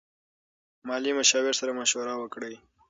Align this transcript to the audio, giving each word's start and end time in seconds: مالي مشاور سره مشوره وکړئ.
مالي 0.87 1.11
مشاور 1.19 1.53
سره 1.59 1.71
مشوره 1.79 2.13
وکړئ. 2.17 2.53